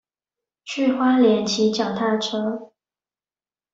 [0.63, 2.73] 去花蓮騎腳踏車